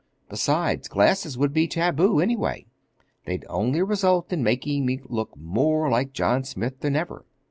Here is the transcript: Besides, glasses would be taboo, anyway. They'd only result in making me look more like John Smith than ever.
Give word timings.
Besides, 0.29 0.87
glasses 0.87 1.37
would 1.37 1.53
be 1.53 1.67
taboo, 1.67 2.19
anyway. 2.19 2.65
They'd 3.27 3.45
only 3.47 3.83
result 3.83 4.33
in 4.33 4.41
making 4.41 4.83
me 4.83 4.99
look 5.03 5.37
more 5.37 5.91
like 5.91 6.11
John 6.11 6.43
Smith 6.43 6.79
than 6.79 6.95
ever. 6.95 7.23